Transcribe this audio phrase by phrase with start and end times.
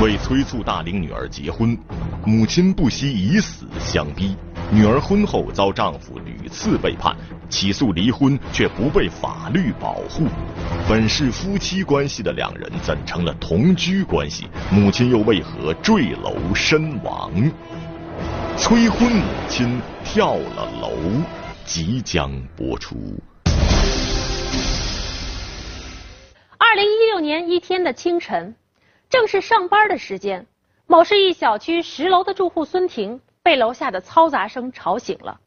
[0.00, 1.76] 为催促大龄女儿结婚，
[2.24, 4.34] 母亲不惜以死相逼。
[4.72, 7.14] 女儿婚后遭丈夫屡次背叛，
[7.50, 10.26] 起诉离婚却不被法律保护。
[10.88, 14.48] 本是夫妻关系的两人怎成了同居关系？
[14.70, 17.30] 母亲又为何坠楼身亡？
[18.56, 20.92] 催婚母亲跳了楼，
[21.66, 22.96] 即将播出。
[26.56, 28.54] 二零一六年一天的清晨，
[29.10, 30.46] 正是上班的时间，
[30.86, 33.20] 某市一小区十楼的住户孙婷。
[33.42, 35.40] 被楼下的嘈杂声吵醒了，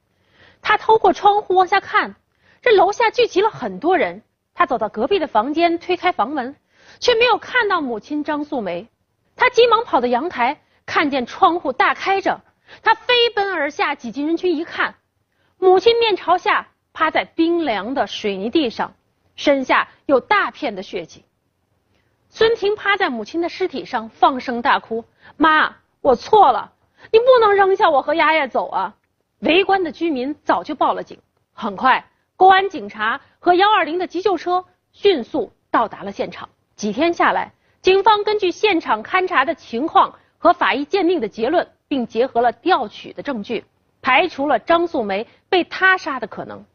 [0.64, 2.16] 他透过窗户往下看，
[2.60, 4.24] 这楼下聚集了很多人。
[4.56, 6.56] 他走到隔壁的房间，推开房门，
[7.00, 8.90] 却没有看到母亲张素梅。
[9.36, 12.42] 他急忙跑到阳台，看见窗户大开着，
[12.82, 14.96] 他飞奔而下，挤进人群一看，
[15.60, 18.96] 母亲面朝下趴在冰凉的水泥地上，
[19.36, 21.24] 身下有大片的血迹。
[22.36, 25.06] 孙婷趴在母亲的尸体上，放声大哭
[25.38, 26.74] ：“妈，我错了。”
[27.14, 28.96] 你不能扔下我和丫丫走啊！
[29.42, 31.20] 围观的居民早就报了警，
[31.54, 36.50] 很快，公安警察和幺二零的急救车迅速到达了现场。
[36.76, 37.54] 几天下来，
[37.84, 43.64] 警方根据现场勘查的情况和法医鉴定的结论，并结合了调取的证据，
[44.02, 46.66] 排除了张素梅被他杀的可能。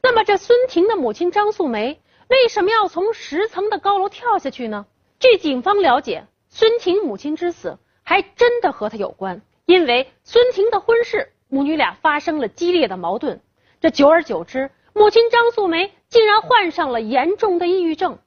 [0.00, 2.00] 那么，这孙婷的母亲张素梅
[2.32, 4.86] 为什么要从十层的高楼跳下去呢？
[5.20, 7.78] 据警方了解，孙婷母亲之死。
[8.02, 13.40] 还真的和他有关，因为孙婷的婚事，母女俩发生了激烈的矛盾。
[13.82, 18.18] 这久而久之，母亲张素梅竟然患上了严重的抑郁症。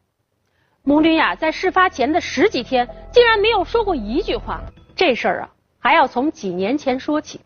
[0.84, 4.62] 母女俩在事发前的十几天，竟然没有说过一句话。
[4.96, 7.42] 这事儿啊，还要从几年前说起。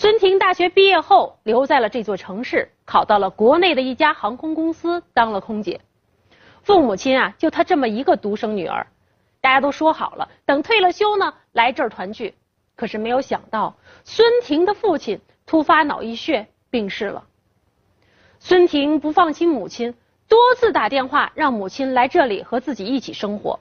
[0.00, 5.82] 孙婷大学毕业后，留在了这座城市，考到了国内的一家航空公司当了空姐。
[6.62, 8.86] 父母亲啊，就她这么一个独生女儿。
[9.42, 12.34] 大家都说好了，等退了休呢，来这儿团聚。
[12.76, 17.24] 可是没有想到，孙婷的父亲突发脑溢血病逝了。
[18.38, 19.94] 孙婷不放心母亲，
[20.30, 23.60] 多次打电话让母亲来这里和自己一起生活。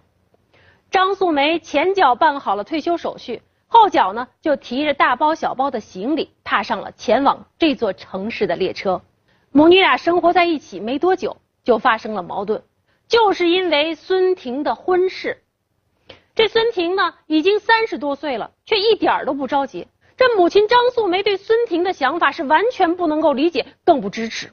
[0.90, 9.02] 张素梅前脚办好了退休手续，后脚呢就提着大包小包的行李，踏上了前往这座城市的列车。
[9.52, 12.64] 母女俩生活在一起没多久，就发生了矛盾，
[13.08, 15.44] 就是因为孙婷的婚事。
[16.34, 19.88] 这孙婷呢，已经三十多岁了，却一点都不着急。
[20.18, 24.52] 这母亲张素梅对孙婷的想法是完全不能够理解，更不支持。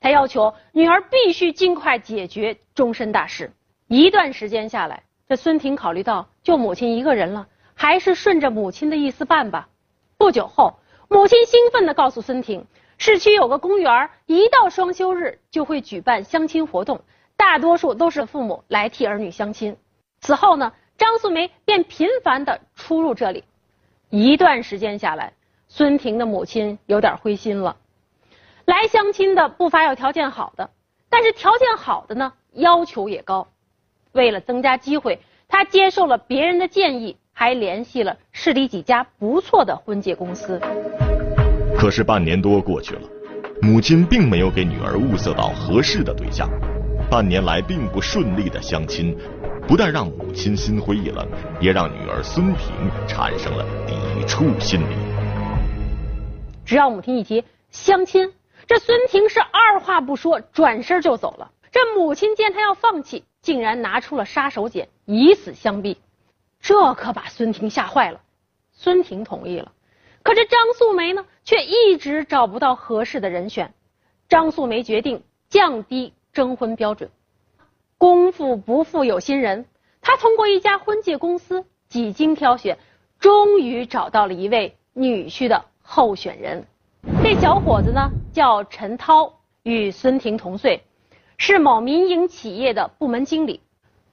[0.00, 3.52] 她要求女儿必须尽快解决终身大事。
[3.88, 7.46] 一段时间下来，这孙婷考虑到就母亲一个人了，
[7.78, 9.68] 还是顺着母亲的意思办吧。
[10.16, 10.74] 不久后，
[11.08, 12.66] 母亲兴奋地告诉孙婷，
[12.98, 17.00] 市区有个公园，一到双休日就会举办相亲活动，
[17.36, 19.76] 大多数都是父母来替儿女相亲。
[20.20, 20.72] 此后呢？
[20.98, 23.44] 张素梅便频繁地出入这里，
[24.10, 25.32] 一段时间下来，
[25.68, 27.76] 孙婷的母亲有点灰心了。
[28.64, 30.70] 来相亲的不乏有条件好的，
[31.08, 33.46] 但是条件好的呢，要求也高。
[34.10, 40.60] 为了增加机会，她接受了别人的建议，还联系了市里几家不错的婚介公司。
[41.78, 43.02] 可是半年多过去了，
[43.62, 46.50] 母亲并没有给女儿物色到合适的对象，
[47.08, 49.16] 半年来并不顺利的相亲。
[49.68, 51.24] 不但让母亲心灰意冷，
[51.60, 52.74] 也让女儿孙婷
[53.06, 53.94] 产生了抵
[54.26, 54.96] 触心理。
[56.64, 58.32] 只要母亲一提相亲，
[58.66, 61.52] 这孙婷是二话不说，转身就走了。
[61.70, 65.98] 这母亲见她要放弃，竟然拿出了杀手锏，以死相逼。
[66.60, 68.20] 这可把孙婷吓坏了。
[68.72, 69.72] 孙婷同意了，
[70.22, 73.74] 可这张素梅呢，却一直找不到合适的人选。
[74.28, 77.10] 张素梅决定降低征婚标准。
[77.96, 79.64] 功夫不负有心人，
[80.00, 82.78] 她通过一家婚介公司几经挑选，
[83.18, 86.66] 终于找到了一位女婿的候选人。
[87.22, 90.84] 这小伙子呢叫陈涛，与孙婷同岁，
[91.36, 93.60] 是某民营企业的部门经理。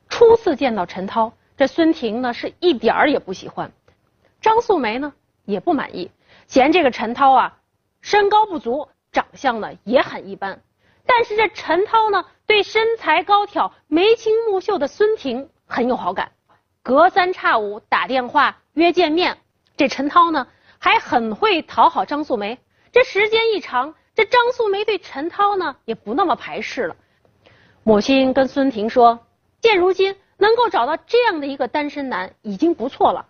[0.10, 3.72] 初次见到陈涛，这孙婷呢是一点儿也不喜欢，
[4.42, 5.14] 张素梅呢
[5.46, 6.12] 也不满意，
[6.48, 7.58] 嫌这个陈涛啊
[8.02, 10.62] 身高不足，长相呢也很一般。
[11.06, 16.32] 但是这陈涛呢，对身材高挑、眉清目秀的孙婷很有好感，
[16.82, 19.38] 隔三差五打电话约见面。
[19.78, 20.48] 这陈涛呢，
[20.80, 22.58] 还很会讨好张素梅。
[22.92, 26.96] 这时间一长，这张素梅对陈涛呢，也不那么排斥了。
[27.84, 29.28] 母亲跟孙婷说，
[29.62, 33.28] 现如今能够找到这样的一个单身男已经不错了。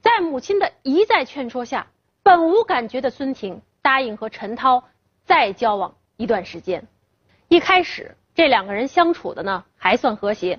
[0.00, 1.88] 在母亲的一再劝说下，
[2.22, 4.84] 本无感觉的孙婷答应和陈涛
[5.24, 5.94] 再交往。
[6.16, 6.88] 一段时间，
[7.46, 10.58] 一开始这两个人相处的呢还算和谐，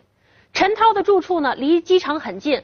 [0.54, 2.64] 陈涛的住处呢离机场很近，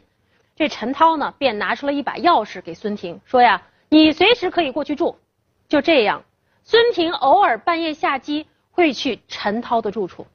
[0.56, 5.18] 这陈涛呢便拿出了一把钥匙给孙婷，说呀，你随时可以过去住。
[5.68, 6.24] 就这样，
[6.64, 10.26] 孙婷偶尔半夜下机会去陈涛的住处，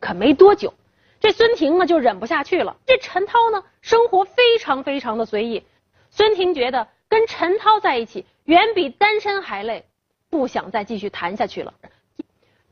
[0.00, 0.72] 可没多久，
[1.20, 2.76] 这孙婷呢就忍不下去了。
[2.86, 5.64] 这陈涛呢生活非常非常的随意，
[6.10, 9.86] 孙婷觉得跟陈涛在一起远比单身还累，
[10.30, 11.72] 不想再继续谈下去了。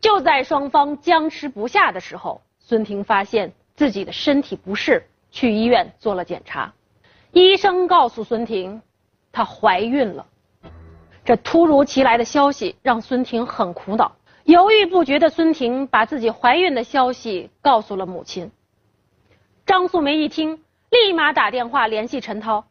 [0.00, 6.74] 就在双方僵持不下的时候，孙婷发现自己的身体不适，去医院做了检查，
[7.32, 8.82] 医生告诉孙婷，
[9.32, 10.26] 她怀孕了。
[11.24, 14.14] 这突如其来的消息让孙婷很苦恼，
[14.44, 18.52] 犹豫不决的孙婷把自己怀孕的消息告诉了母亲。
[19.64, 22.66] 张素梅一听，立马打电话联系陈涛。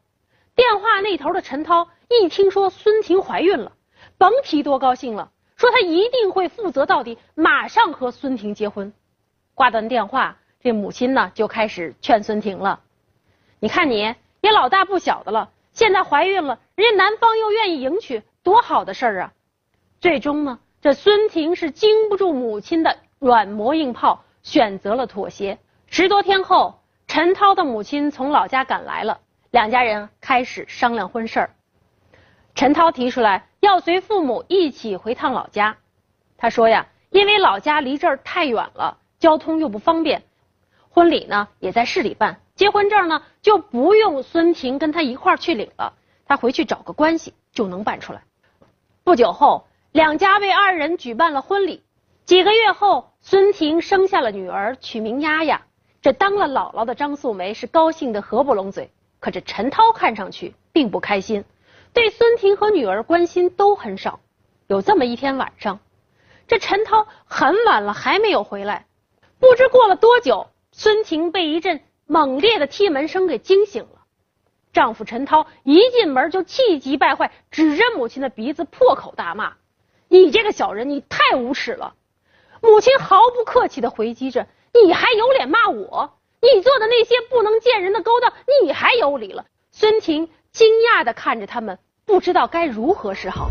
[0.56, 3.72] 电话那头的陈涛一听说孙婷怀孕了，
[4.20, 8.94] 甭提多高兴了，说他一定会负责到底，马上和孙婷结婚。
[9.56, 12.82] 挂断电话，这母亲呢就开始劝孙婷了
[13.60, 19.34] ：“你看你也老大不小的了，现在怀孕了，人家男方又愿意迎娶。”多好的事儿啊！
[20.02, 25.58] 最终呢，这孙婷是经不住母亲的软磨硬泡，选择了妥协。
[25.88, 31.56] 十多天后，陈涛的母亲从老家赶来了，两家人开始商量婚事儿。
[32.54, 35.78] 陈涛提出来要随父母一起回趟老家。
[36.36, 40.24] 他说呀，因为老家离这儿太远了，交通又不方便，
[40.90, 45.94] 婚礼呢也在市里办，结婚证呢就不用孙婷跟他一块儿去领了，
[46.26, 48.24] 他回去找个关系就能办出来。
[49.06, 51.84] 不久后，两家为二人举办了婚礼。
[52.26, 55.62] 几个月后，孙婷生下了女儿，取名丫丫。
[56.02, 58.90] 这当了姥姥的张素梅是高兴的合不拢嘴。
[59.20, 61.46] 可这陈涛看上去并不开心，
[61.94, 64.20] 对孙婷和女儿关心都很少。
[64.66, 65.80] 有这么一天晚上，
[66.48, 68.88] 这陈涛很晚了还没有回来。
[69.40, 74.02] 不知过了多久，孙婷被一阵猛烈的踢门声给惊醒了。
[74.74, 79.54] 丈夫陈涛一进门就气急败坏，指着母亲的鼻子破口大骂
[80.14, 81.96] ：“你这个小人，你太无耻了！”
[82.62, 84.48] 母亲毫不客气的回击着
[84.86, 86.20] ：“你还有脸骂我？
[86.40, 88.32] 你做的那些不能见人的勾当，
[88.64, 93.50] 你还有理了？”孙婷惊讶的看着他们，不知道该如何是好。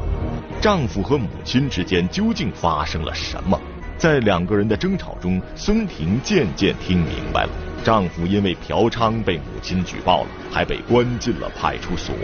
[0.61, 3.61] 丈夫和母亲之间究竟发生了什么？
[3.99, 7.50] 在两个人的争吵中，孙婷渐渐听明白了。
[7.82, 12.15] 丈夫因为嫖娼被母亲举报了，还被关进了派出所。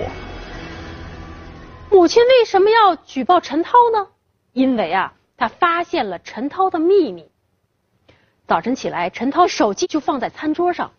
[1.91, 4.07] 母亲为什么要举报陈涛呢？
[4.59, 7.31] 因为啊，他发现了陈涛的秘密。
[8.45, 10.91] 早晨起来，陈涛手机就放在餐桌上。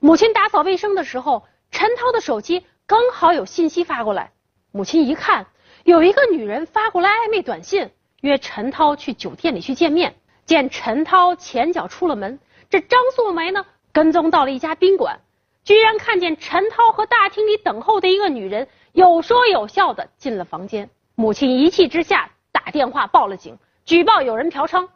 [0.00, 4.32] 母亲打扫卫生的时候，陈涛的手机刚好有信息发过来。
[4.72, 5.46] 母亲一看，
[5.84, 7.88] 有一个女人发过来暧昧短信，
[8.22, 10.16] 约陈涛去酒店里去见面。
[10.44, 13.64] 见陈涛前脚出了门，这张素梅呢？
[13.92, 15.20] 跟踪到了一家宾馆，
[15.62, 20.90] 居然看见陈涛和大厅里等候的一个女人有说有笑的进了房间。
[21.14, 22.28] 母亲一气之下
[22.64, 24.88] 打电话报了警，举报有人嫖娼。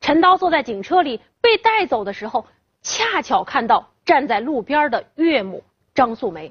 [0.00, 2.46] 陈涛坐在警车里被带走的时候，
[2.80, 5.62] 恰巧看到站在路边的岳母
[5.94, 6.50] 张素梅，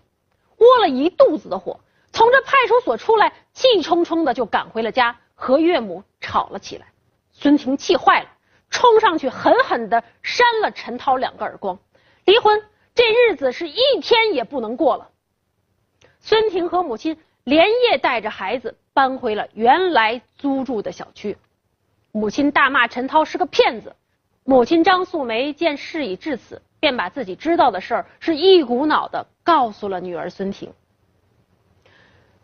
[0.58, 1.80] 窝了一肚子的火，
[2.12, 6.86] 从这派出所出来，气冲冲的就赶回了家，和岳母吵了起来。
[7.32, 8.30] 孙婷气坏了。
[8.70, 11.78] 冲上去狠狠的扇了陈涛两个耳光，
[12.24, 12.64] 离婚
[12.94, 15.10] 这日子是一天也不能过了。
[16.22, 21.38] 孙婷和母亲连夜带着孩子搬回了原来租住的小区，
[22.12, 23.96] 母亲大骂陈涛是个骗子。
[24.44, 30.74] 母亲张素梅见事已至此，便把自己知道的事儿是一股脑的告诉了女儿孙婷。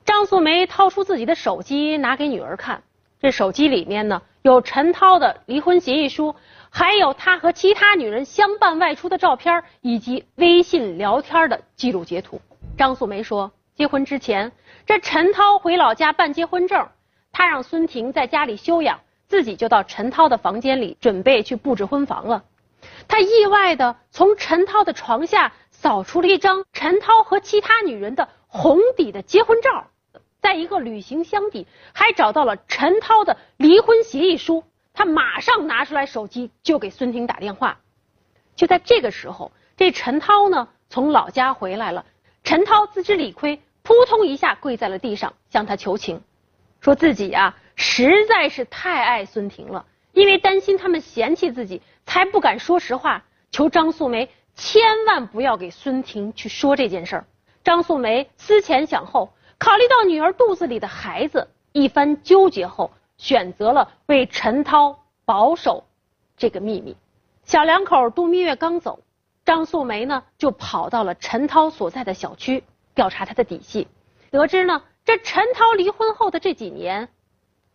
[0.06, 2.84] 张素梅掏出自己的手机拿给女儿看，
[3.20, 4.22] 这手机里面呢。
[4.44, 6.34] 有陈涛的离婚协议书，
[6.70, 12.39] 还有他和其他女人相伴外出的照片，以及微信聊天的记录截图。
[12.77, 14.53] 张素梅说，结婚之前，
[14.88, 16.89] 这陈涛回老家办结婚证，
[17.31, 22.43] 他让孙婷在家里休养，自己就到陈涛的房间里准备去布置婚房了。
[23.07, 29.86] 他意外的从陈涛的床下扫出了一张陈涛和其他女人的红底的结婚照。
[30.41, 34.63] 在一个旅行箱底，还找到了陈涛的离婚协议书。
[34.91, 37.77] 他马上拿出来手机，就给孙婷打电话。
[38.55, 42.05] 就在这个时候，这陈涛呢从老家回来了。
[42.43, 46.22] 陈涛自知理亏，扑通一下跪在了地上，向他求情，
[46.82, 53.24] 说自己呀实在是太爱孙婷了，因为担心他们嫌弃自己，才不敢说实话。
[53.50, 57.25] 求张素梅千万不要给孙婷去说这件事儿。
[57.63, 59.29] 张素梅思前想后。
[59.58, 65.86] 考虑到女儿肚子里的孩子，一番纠结后，选择了为陈涛保守
[66.36, 66.96] 这个秘密。
[67.44, 69.00] 小两口度蜜月刚走，
[69.46, 72.63] 张素梅呢就跑到了陈涛所在的小区
[72.98, 73.88] 调查他的底细，
[74.32, 77.10] 得知呢这陈涛离婚后的这几年，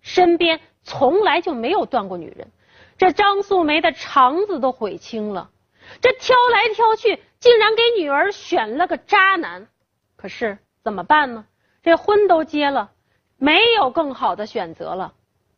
[0.01, 2.51] 身边从来就没有断过女人，
[2.99, 5.51] 这张素梅的肠子都悔青了，
[6.01, 9.69] 这挑来挑去竟然给女儿选了个渣男，
[10.17, 11.47] 可是怎么办呢？
[11.85, 12.91] 这婚都结了，
[13.37, 15.15] 没有更好的选择了，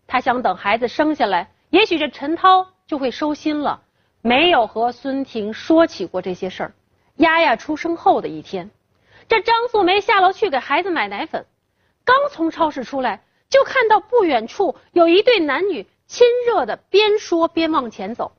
[0.07, 3.81] 他想等孩子生下来，也许这陈涛就会收心了。
[4.21, 6.75] 没有和孙婷说起过这些事儿。
[7.17, 8.71] 丫丫出生后的一天，
[9.29, 11.47] 这张素梅下楼去给孩子买奶粉，
[12.05, 18.33] 刚从超市出来，就看到不远处有一对男女亲热的边说边往前走。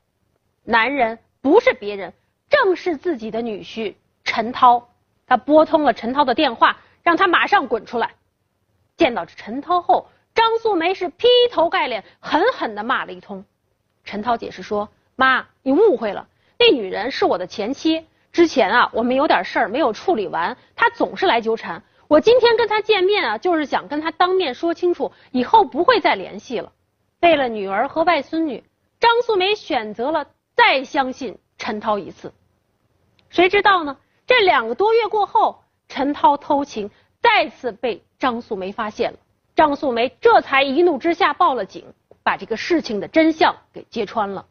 [0.62, 2.12] 男人不是别人，
[2.48, 4.88] 正是自己的女婿陈涛。
[5.26, 8.14] 他拨通了陈涛的电话，让他马上滚出来。
[8.96, 13.44] 见到陈涛后，张素梅是劈头盖脸狠狠的骂了一通。
[14.04, 14.88] 陈涛解释说。
[15.18, 16.28] 妈，你误会了，
[16.58, 18.06] 那女人是我的前妻。
[18.36, 21.82] 之前啊，我们有点事儿没有处理完，他总是来纠缠。
[22.06, 26.70] 我今天跟他见面啊，就是想跟他当面说清楚，以后不会再联系了。
[27.22, 28.62] 为了女儿和外孙女，
[29.00, 32.34] 张素梅选择了再相信陈涛一次。
[33.30, 33.96] 谁知道呢？
[34.26, 36.90] 这两个多月过后，陈涛偷情
[37.22, 39.18] 再次被张素梅发现了。
[39.54, 41.86] 张素梅这才一怒之下报了警，
[42.22, 44.44] 把这个事情的真相给揭穿了。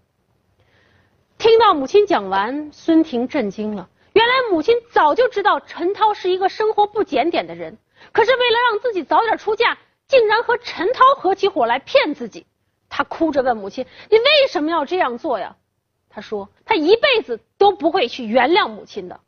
[1.46, 3.88] 听到母亲讲完，孙婷震惊了。
[4.14, 7.78] 原来母亲早就知道陈涛是一个生活不检点的人，
[8.12, 12.48] 可是为了让自己早点出嫁，竟然和陈涛合起伙来骗自己。
[12.90, 15.56] 她哭着问母亲：“你为什么要这样做呀？”
[16.10, 19.20] 她说：“她一辈子都不会去原谅母亲的。”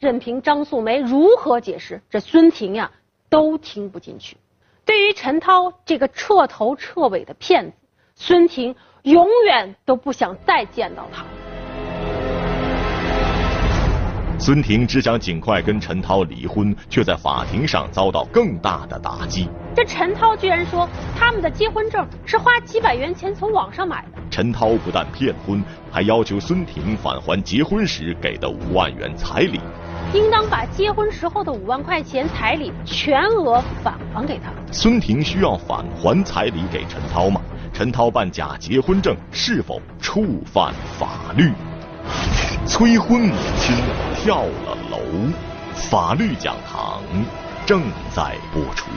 [0.00, 2.90] 任凭张素梅如何解释，这孙婷呀
[3.30, 4.36] 都听不进去。
[4.84, 7.76] 对于陈涛这个彻头彻尾的骗子，
[8.16, 8.74] 孙婷。
[9.04, 11.26] 永远都不想再见到他。
[14.44, 19.48] 孙婷只想尽快跟陈涛离婚，却在法庭上遭到更大的打击。
[19.74, 20.86] 这陈涛居然说
[21.18, 24.18] 他们的结婚证是花几百元钱从网上买的。
[24.30, 29.58] 陈涛不但骗婚，还要求孙婷返还结婚时给的五万元彩礼，
[30.12, 34.52] 应当把结婚时候的五万块钱彩礼全额返还给他。
[34.70, 37.40] 孙婷需要返还彩礼给陈涛吗？
[37.72, 41.50] 陈涛办假结婚证是否触犯法律？
[42.66, 43.76] 催婚母亲
[44.14, 44.98] 跳了楼，
[45.74, 47.02] 法律讲堂
[47.66, 48.90] 正在播出。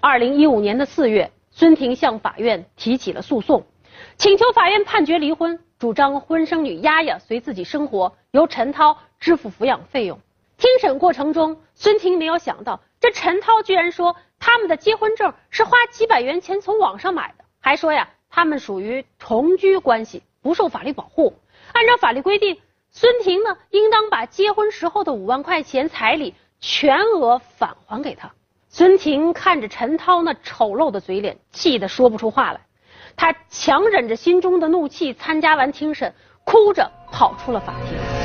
[0.00, 3.66] 二零一五年的四月，孙婷向法院提起了诉讼，
[4.16, 10.18] 请求法院判决离婚，主张婚生女丫丫随自己生活，由陈涛支付抚养费用。
[10.56, 14.16] 庭审过程中，孙婷没有想到，这陈涛居然说。
[14.42, 21.34] 他们的结婚证是花几百元钱从网上买的，还说呀，他们属于同居关系，不受法律保护。
[21.72, 22.58] 按照法律规定，
[22.90, 28.32] 孙婷呢，应当把结婚时候的五万块钱彩礼全额返还给他。
[28.68, 32.60] 孙婷看着陈涛那丑陋的嘴脸，气得说不出话来。
[33.16, 38.19] 他强忍着心中的怒气，参加完庭审，哭着跑出了法庭。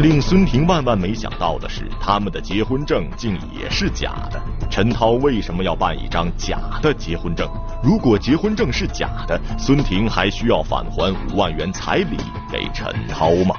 [0.00, 4.42] 令孙婷万万没想到的是，他们的结婚证竟也是假的。
[4.68, 7.48] 陈涛为什么要办一张假的结婚证？
[7.82, 12.16] 如果结婚证是假的，孙婷还需要返还五万元彩礼
[12.50, 13.56] 给陈涛吗？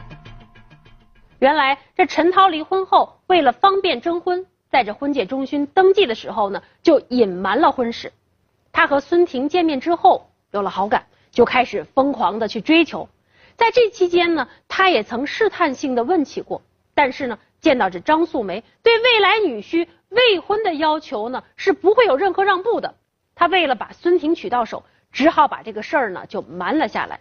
[1.39, 8.11] 原来这陈涛离婚后，为了方便征婚，在这婚介中心登记的时候呢，就隐瞒了婚事。
[8.73, 13.07] 他和孙婷见面之后有了好感，就开始疯狂的去追求。
[13.57, 16.61] 在这期间呢，他也曾试探性的问起过，
[16.93, 22.95] 但是呢，见到这张素梅对未来女婿未婚的要求呢，是不会有任何让步的。
[23.33, 27.19] 他为了把孙婷娶到手，只好把这个事儿呢就瞒了下来。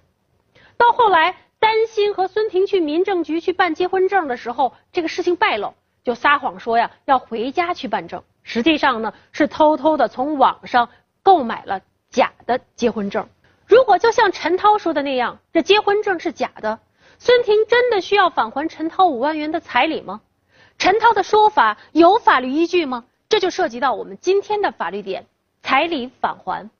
[0.76, 10.88] 到后来，担心和孙婷去民政局去办结婚证的时候，这个事情败露，就撒谎说呀要回家去办证，实际上呢是偷偷的从网上
[11.22, 13.28] 购买了假的结婚证。
[13.66, 16.80] 如果就像陈涛说的那样，这结婚证是假的，
[17.18, 20.20] 孙婷真的需要返还陈涛五万元的彩礼吗？
[20.78, 23.04] 陈涛的说法有法律依据吗？
[23.28, 25.26] 这就涉及到我们今天的法律点——
[25.62, 26.70] 彩礼返还。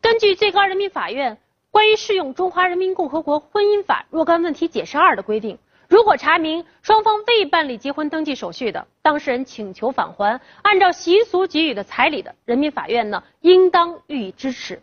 [0.00, 1.38] 根据最高人民法院
[1.70, 14.80] 关于适用《中华人民共和国婚姻法》若干问题解释二的规定，如果查明双方未办理结婚登记手续的当事人请求返还按照习俗给予的彩礼的，人民法院呢应当予以支持。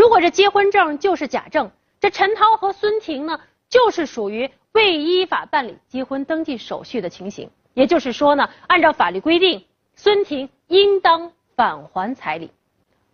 [0.00, 3.38] 如果这结婚证就是假证，这陈涛和孙婷呢，
[3.68, 7.50] 就是属于未依法办理结婚登记手续的情形。
[7.74, 9.66] 也就是说呢，按照法律规定，
[9.96, 12.50] 孙婷应当返还彩礼。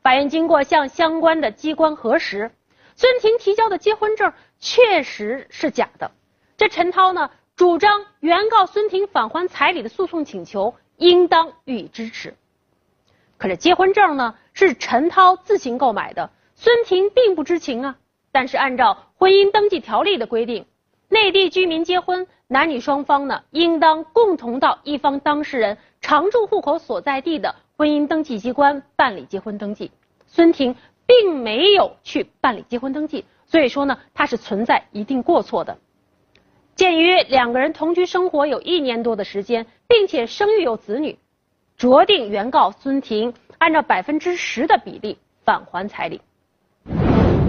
[0.00, 2.52] 法院经过向相关的机关核实，
[2.94, 6.12] 孙婷提交的结婚证确实是假的。
[6.56, 12.36] 这陈涛呢，主张原告孙婷返还彩礼的诉讼请求应当予以支持。
[13.38, 17.96] 可是结婚证呢，是陈涛自行购买的，孙婷并不知情啊。
[18.32, 20.66] 但是按照婚姻登记条例的规定，
[21.08, 29.90] 内地居民结婚，男女双方呢，应当共同到一方当事人常住户口所在地的婚姻登记机关办理结婚登记。
[30.26, 30.74] 孙婷
[31.06, 35.78] 并没有去办理结婚登记，所以说呢，他是存在一定过错的。
[36.74, 41.18] 鉴于两个人同居生活有一年多的时间，并且生育有子女，
[41.78, 46.20] 酌定原告孙婷按照百分之十的比例返还彩礼。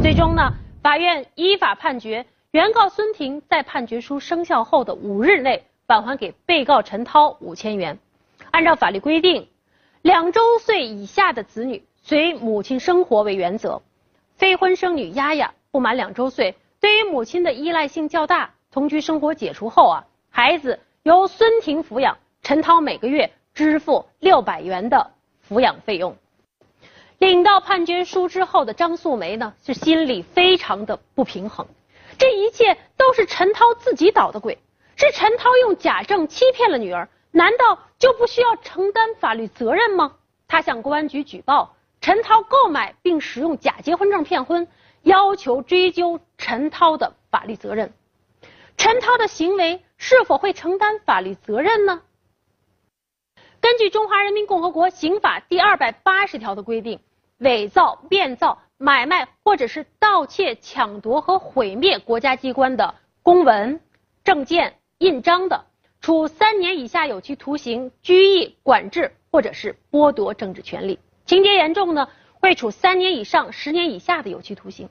[0.01, 2.25] 最终呢，法院依法判决。
[2.51, 7.99] 原告孙婷在判决书生效后的五日内返还给被告陈涛五千元。
[8.51, 9.49] 按照法律规定，
[10.01, 13.81] 两周岁以下的子女随母亲生活为原则。
[14.35, 25.11] 非婚生女丫丫不满两周岁，对于母亲的依赖性较大，同居生活解除后啊，孩子由孙婷抚养，陈涛每个月支付六百元的
[25.47, 26.15] 抚养费用。
[27.19, 31.67] 领到判决书之后的张素梅呢，是心里非常的不平衡。
[32.17, 34.59] 这一切都是陈涛自己捣的鬼，
[34.95, 40.13] 是陈涛用假证欺骗了女儿，难道就不需要承担法律责任吗？
[40.47, 44.67] 他向公安局举报陈涛购买并使用假结婚证骗婚，
[45.01, 47.93] 要求追究陈涛的法律责任。
[48.77, 52.01] 陈涛的行为是否会承担法律责任呢？
[53.67, 57.01] 根据《中华人民共和国刑法》第二百八十条的规定，
[57.39, 58.59] 伪造、变造。
[58.77, 63.81] 买卖或者是盗窃、抢夺和毁灭国家机关的公文、
[64.23, 65.65] 证件、印章的，
[65.99, 72.07] 处三年以下有期徒刑、拘役、管制或者是剥夺政治权利；情节严重呢，
[72.39, 74.87] 会处三年以上十年以下的有期徒刑。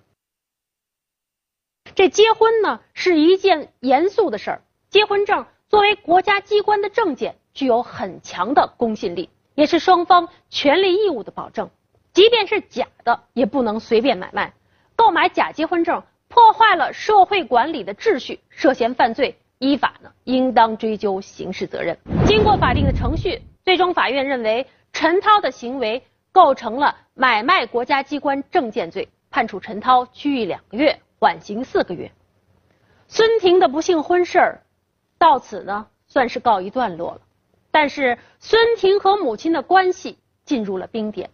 [1.94, 11.70] 这结婚呢是一件严肃的事儿，结婚证作为国家机关的证件，具有很强的公信力，也是双方权利义务的保证。
[12.12, 14.52] 即便是假的，也不能随便买卖。
[14.94, 21.98] 购买假结婚证，破坏了社会管理的秩序，涉嫌犯罪，依法呢应当追究刑事责任。
[22.26, 32.12] 经过法定的程序，最终法院认为陈涛的行为构成了买卖国家机关证件罪，判处陈涛拘役两个月，缓刑四个月。
[33.08, 34.62] 孙婷的不幸婚事儿
[35.16, 37.20] 到此呢算是告一段落了。
[37.78, 41.28] 但是孙婷和母亲的关系进入了冰点。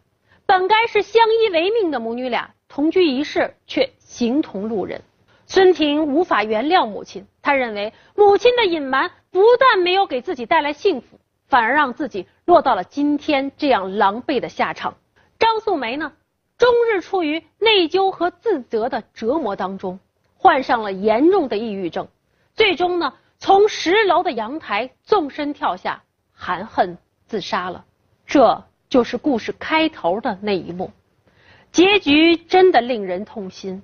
[0.45, 5.03] 本该是相依为命的母女俩，同居一室却形同路人。
[5.47, 14.97] 孙婷无法原谅母亲，她认为母亲的隐瞒不但没有给自己带来幸福，反而让自己落到了今天这样狼狈的下场。
[15.39, 16.13] 张素梅呢，
[16.59, 20.01] 终日处于内疚和自责的折磨当中，
[20.37, 22.09] 患上了严重的抑郁症，
[22.53, 26.03] 最终呢，从十楼的阳台纵身跳下，
[26.43, 27.85] 含恨自杀了。
[28.27, 28.65] 这。
[28.93, 30.91] 就是故事开头的那一幕，
[31.71, 33.83] 结局真的令人痛心。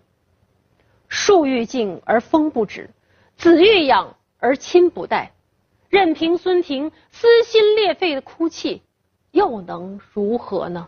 [1.08, 2.90] 树欲静而风不止，
[3.38, 5.32] 子欲养而亲不待，
[5.88, 8.82] 任凭孙婷撕心裂肺的哭泣，
[9.30, 10.86] 又能如何呢？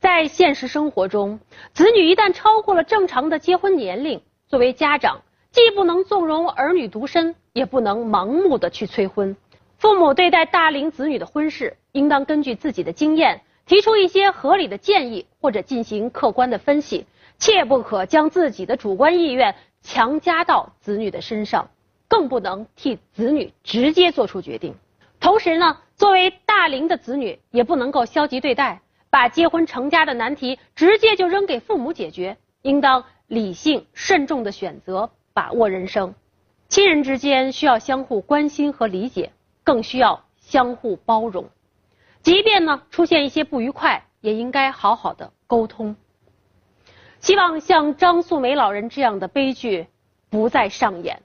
[0.00, 1.38] 在现实生活中，
[1.72, 9.36] 子女一旦超过了正常的结婚年龄，作为家长，既不能纵容儿女独身，也不能盲目的去催婚。
[9.86, 17.06] 父母对待大龄子女的婚事，应当根据自己的经验，提出一些合理的建议，或者进行客观的分析，
[17.38, 21.70] 切不可将自己的主观意愿强加到子女的身上，
[22.08, 24.74] 更不能替子女直接做出决定。
[25.20, 36.12] 同时呢，作为大龄的子女，也不能够消极对待，把结婚成家的难题直接就扔给父母解决，应当理性慎重的选择，把握人生。
[36.68, 39.30] 亲人之间需要相互关心和理解。
[39.66, 41.50] 更需要相互包容，
[42.22, 45.96] 即便呢出现一些不愉快，也应该好好的沟通。
[47.18, 49.88] 希望像张素梅老人这样的悲剧
[50.30, 51.20] 不再上演。